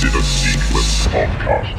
Consider 0.00 0.22
Seekless 0.22 1.08
Podcast. 1.08 1.77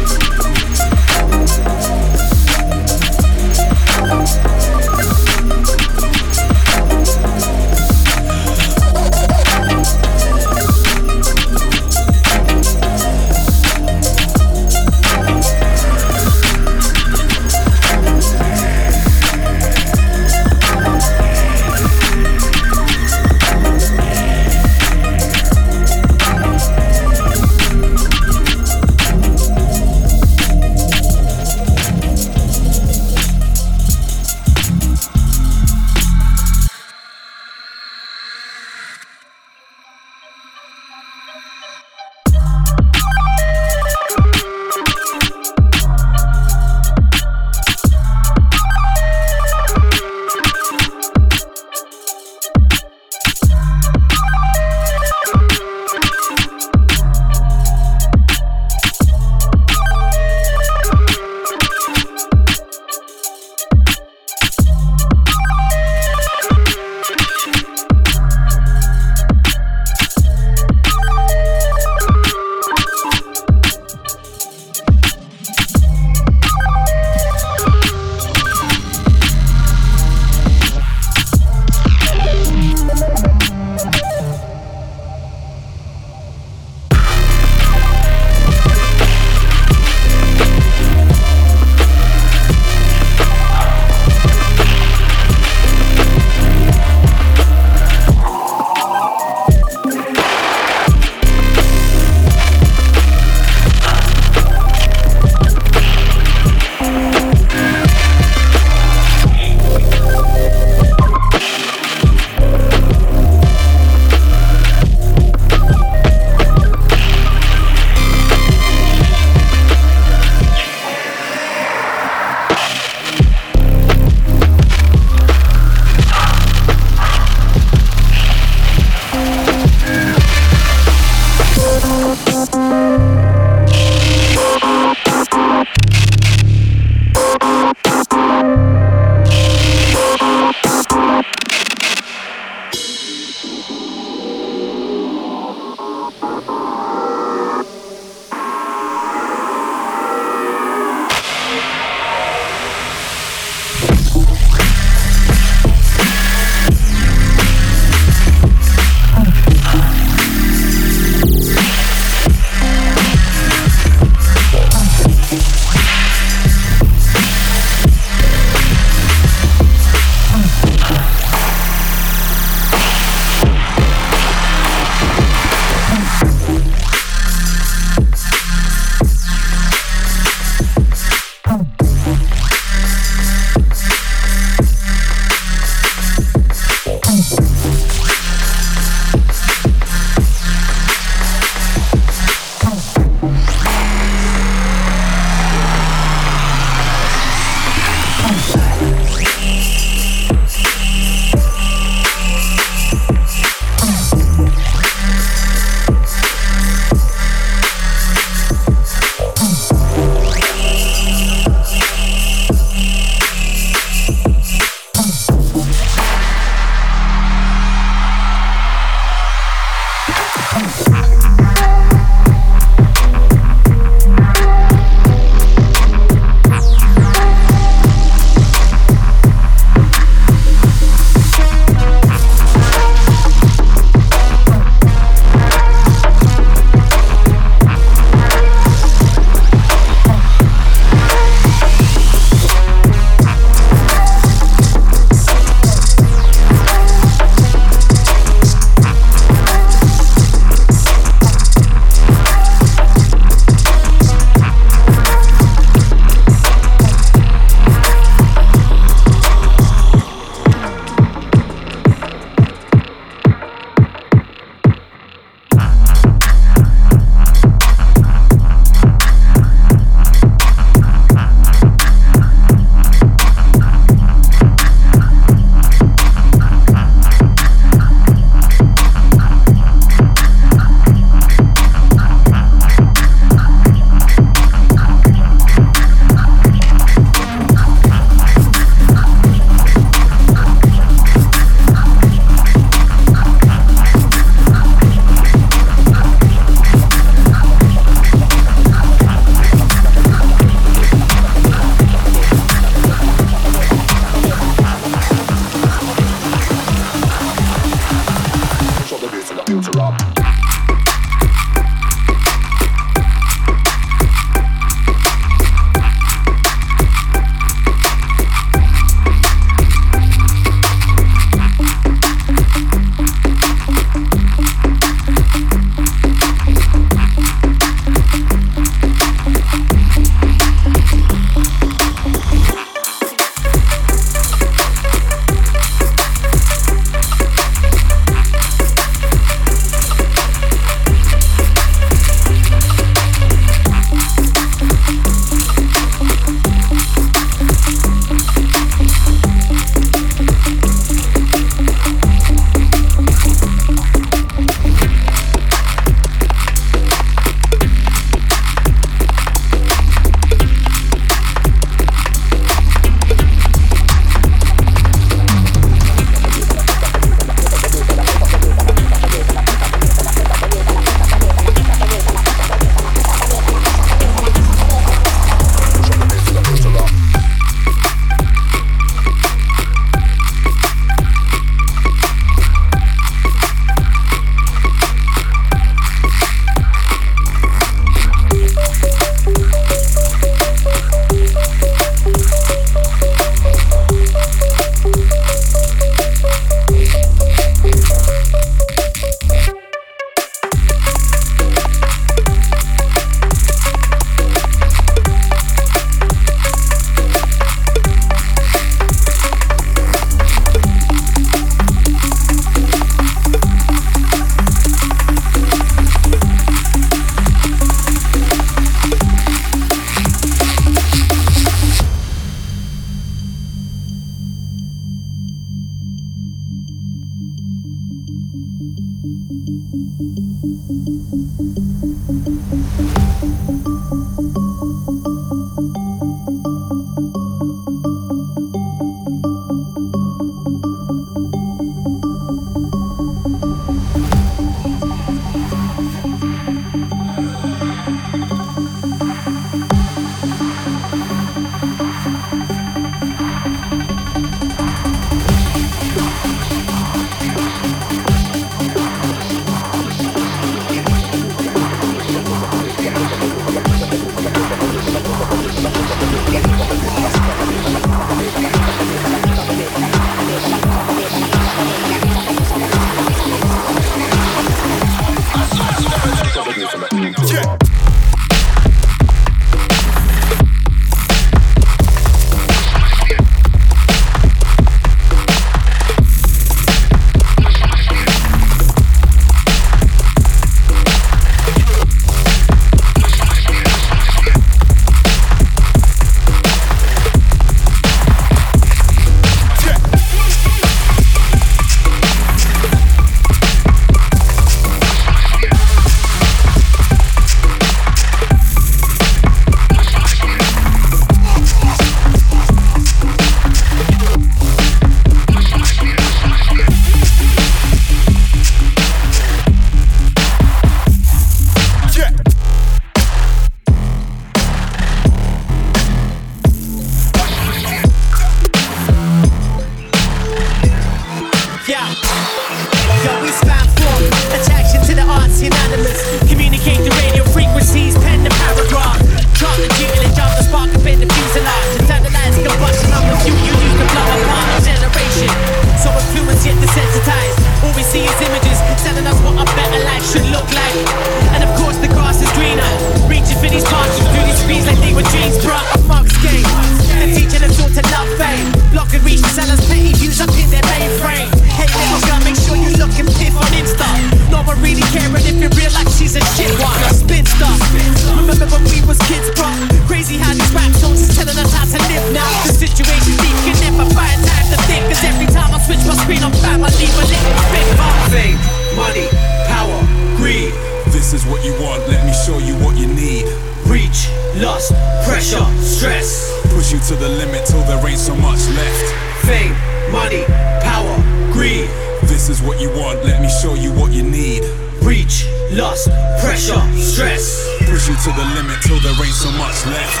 Crazy 569.86 570.16
how 570.16 570.32
these 570.32 570.50
rap 570.50 570.72
songs 570.74 571.00
is 571.04 571.14
telling 571.14 571.36
us 571.38 571.52
how 571.52 571.64
to 571.68 571.78
live 571.92 572.06
now. 572.12 572.26
The 572.48 572.54
situation 572.56 573.14
deep 573.20 573.36
can 573.44 573.56
never 573.62 573.84
find 573.94 574.18
time 574.24 574.46
to 574.50 574.58
think. 574.66 574.82
Cause 574.88 575.04
every 575.04 575.28
time 575.30 575.54
I 575.54 575.58
switch 575.60 575.82
my 575.86 575.94
screen, 575.94 576.22
I'm 576.24 576.32
fine, 576.40 576.64
I 576.64 576.70
leave 576.80 576.94
a 576.96 577.04
lick. 577.06 577.24
Big 577.52 577.68
Fame, 578.10 578.38
money, 578.74 579.06
power, 579.46 579.78
greed. 580.16 580.52
This 580.90 581.12
is 581.12 581.24
what 581.26 581.44
you 581.44 581.52
want, 581.60 581.86
let 581.88 582.04
me 582.06 582.12
show 582.12 582.38
you 582.38 582.56
what 582.64 582.76
you 582.76 582.88
need. 582.88 583.28
Reach, 583.68 584.08
lust, 584.40 584.72
pressure, 585.04 585.44
stress. 585.60 586.32
Push 586.54 586.72
you 586.72 586.80
to 586.88 586.94
the 586.96 587.08
limit 587.08 587.46
till 587.46 587.62
there 587.64 587.80
ain't 587.86 587.98
so 587.98 588.16
much 588.16 588.40
left. 588.56 588.86
Fame, 589.26 589.52
money, 589.92 590.24
power, 590.64 590.96
greed. 591.32 591.68
This 592.08 592.28
is 592.28 592.40
what 592.42 592.60
you 592.60 592.70
want, 592.70 593.04
let 593.04 593.20
me 593.20 593.28
show 593.28 593.54
you 593.54 593.72
what 593.72 593.92
you 593.92 594.02
need. 594.02 594.42
Reach, 594.82 595.26
lust, 595.52 595.90
pressure, 596.20 596.60
stress. 596.78 597.57
Push 597.68 597.88
you 597.88 597.96
to 597.96 598.10
the 598.16 598.24
limit 598.34 598.56
till 598.62 598.80
there 598.80 598.96
ain't 598.96 599.14
so 599.14 599.30
much 599.32 599.66
left. 599.66 600.00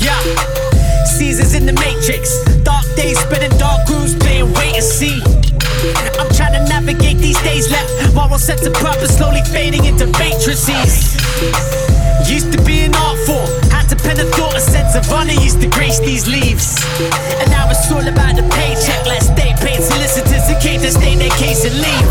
Yeah. 0.00 0.16
Caesars 1.04 1.54
in 1.54 1.66
the 1.66 1.72
Matrix. 1.74 2.42
Dark 2.64 2.86
days 2.96 3.18
spinning 3.20 3.56
dark 3.58 3.88
rooms, 3.88 4.14
playing 4.16 4.52
wait 4.54 4.74
and 4.74 4.84
see. 4.84 5.20
I'm 6.18 6.28
trying 6.32 6.56
to 6.56 6.64
navigate 6.68 7.18
these 7.18 7.40
days 7.42 7.70
left. 7.70 8.14
Moral 8.14 8.38
sense 8.38 8.64
of 8.64 8.72
purpose 8.74 9.16
slowly 9.16 9.42
fading 9.52 9.84
into 9.84 10.06
matrices. 10.18 11.14
Used 12.28 12.50
to 12.52 12.62
be 12.64 12.80
an 12.80 12.94
art 12.94 13.18
form, 13.28 13.48
to 13.88 13.96
pen 13.96 14.18
a 14.18 14.24
thought, 14.36 14.56
a 14.56 14.60
sense 14.60 14.94
of 14.94 15.10
honor 15.12 15.32
used 15.32 15.60
to 15.60 15.68
grace 15.68 15.98
these 16.00 16.26
leaves. 16.26 16.76
And 17.40 17.50
now 17.50 17.70
it's 17.70 17.90
all 17.90 18.06
about 18.06 18.36
the 18.36 18.42
paycheck. 18.54 19.06
Let's 19.06 19.26
stay 19.26 19.54
paid 19.60 19.82
solicitors 19.82 20.48
in 20.48 20.58
case 20.60 20.82
they 20.82 20.90
state 20.90 21.18
their 21.18 21.36
case 21.38 21.64
and 21.64 21.74
leave. 21.74 22.10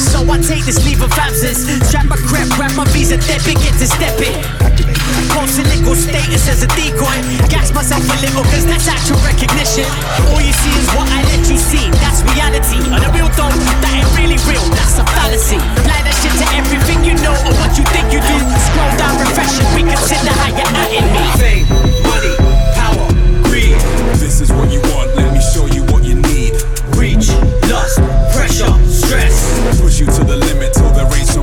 So 0.00 0.24
I 0.30 0.40
take 0.40 0.64
this 0.64 0.84
leave 0.84 1.02
of 1.02 1.12
absence, 1.12 1.66
strap 1.88 2.06
my 2.06 2.16
crap, 2.16 2.48
grab 2.56 2.74
my 2.76 2.84
visa, 2.92 3.16
then 3.16 3.40
begin 3.44 3.74
to 3.78 3.86
step 3.86 4.18
in. 4.20 4.87
Post 5.34 5.58
illegal 5.58 5.94
status 5.94 6.48
as 6.48 6.62
a 6.62 6.68
decoy. 6.78 7.18
Gas 7.50 7.72
myself 7.74 8.02
a 8.06 8.16
little, 8.22 8.44
cause 8.44 8.66
that's 8.66 8.88
actual 8.88 9.18
recognition. 9.26 9.86
All 10.30 10.40
you 10.40 10.52
see 10.52 10.74
is 10.78 10.88
what 10.94 11.08
I 11.10 11.22
let 11.34 11.42
you 11.50 11.58
see, 11.58 11.90
that's 12.02 12.22
reality. 12.22 12.78
On 12.90 13.00
the 13.02 13.10
real 13.14 13.30
though, 13.34 13.50
that 13.50 13.92
ain't 13.94 14.10
really 14.14 14.38
real, 14.46 14.62
that's 14.74 14.98
a 14.98 15.04
fallacy. 15.18 15.58
Apply 15.58 16.00
that 16.06 16.16
shit 16.22 16.34
to 16.38 16.46
everything 16.54 17.02
you 17.02 17.14
know 17.22 17.34
or 17.34 17.54
what 17.58 17.74
you 17.78 17.84
think 17.90 18.10
you 18.14 18.20
do. 18.22 18.36
Scroll 18.70 18.92
down, 18.98 19.14
refresh 19.18 19.58
it, 19.58 19.68
we 19.74 19.82
consider 19.82 20.32
how 20.34 20.50
you're 20.54 20.72
at 20.74 20.90
in 20.94 21.06
me. 21.10 21.24
Fame, 21.38 21.66
money, 22.06 22.34
power, 22.78 23.06
greed. 23.46 23.78
This 24.22 24.40
is 24.40 24.50
what 24.52 24.70
you 24.70 24.80
want, 24.94 25.14
let 25.18 25.32
me 25.34 25.40
show 25.42 25.66
you 25.70 25.82
what 25.90 26.04
you 26.04 26.16
need. 26.30 26.54
Reach, 26.94 27.30
lust, 27.70 27.98
pressure, 28.34 28.70
stress. 28.86 29.34
Push 29.80 30.00
you 30.00 30.06
to 30.06 30.22
the 30.24 30.36
limit 30.36 30.74
till 30.74 30.90
there 30.94 31.08
ain't 31.14 31.28
so 31.28 31.42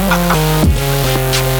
Música 0.00 1.59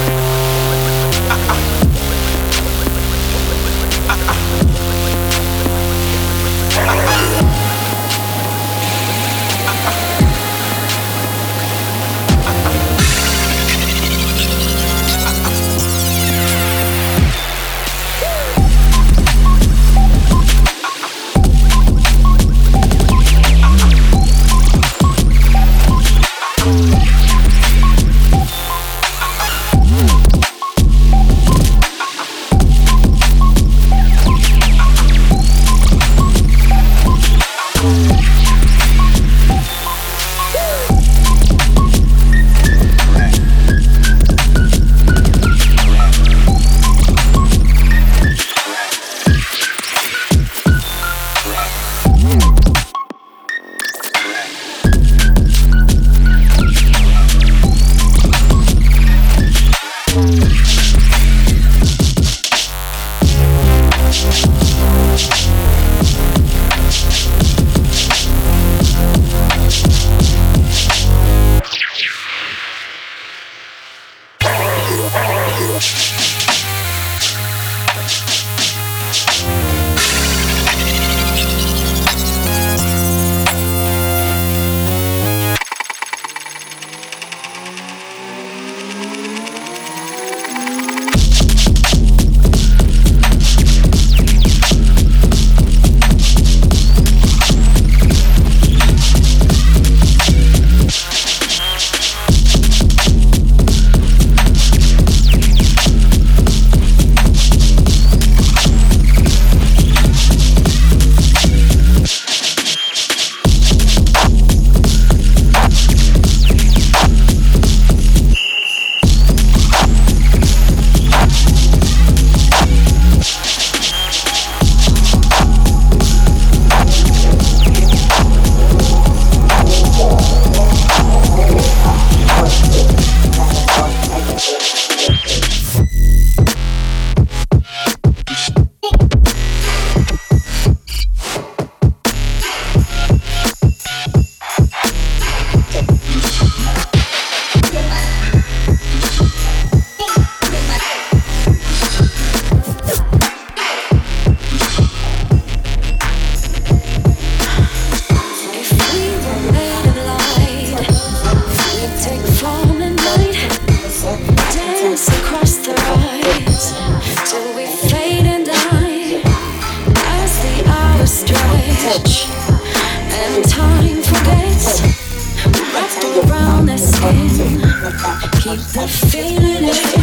Keep 177.90 178.76
on 178.76 178.88
feeling 178.88 179.64
it. 179.64 179.99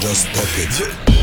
just 0.00 0.22
stop 0.22 0.48
it. 0.58 1.13